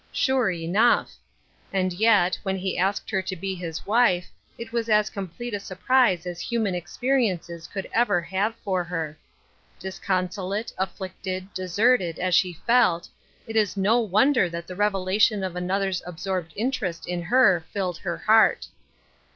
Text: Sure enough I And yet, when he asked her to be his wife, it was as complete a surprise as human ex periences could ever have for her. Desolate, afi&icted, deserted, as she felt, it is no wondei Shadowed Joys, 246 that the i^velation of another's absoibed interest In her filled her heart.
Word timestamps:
Sure 0.11 0.49
enough 0.49 1.11
I 1.71 1.77
And 1.77 1.93
yet, 1.93 2.35
when 2.41 2.55
he 2.57 2.75
asked 2.75 3.11
her 3.11 3.21
to 3.21 3.35
be 3.35 3.53
his 3.53 3.85
wife, 3.85 4.31
it 4.57 4.71
was 4.71 4.89
as 4.89 5.11
complete 5.11 5.53
a 5.53 5.59
surprise 5.59 6.25
as 6.25 6.41
human 6.41 6.73
ex 6.73 6.97
periences 6.99 7.69
could 7.71 7.87
ever 7.93 8.19
have 8.19 8.55
for 8.63 8.83
her. 8.83 9.15
Desolate, 9.79 10.73
afi&icted, 10.79 11.53
deserted, 11.53 12.17
as 12.17 12.33
she 12.33 12.53
felt, 12.65 13.09
it 13.45 13.55
is 13.55 13.77
no 13.77 14.01
wondei 14.01 14.49
Shadowed 14.49 14.51
Joys, 14.53 14.65
246 14.65 14.67
that 14.67 14.75
the 14.75 14.81
i^velation 14.81 15.45
of 15.45 15.55
another's 15.55 16.01
absoibed 16.01 16.53
interest 16.55 17.07
In 17.07 17.21
her 17.21 17.63
filled 17.71 17.99
her 17.99 18.17
heart. 18.17 18.65